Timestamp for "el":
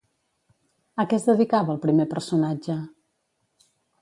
1.75-1.81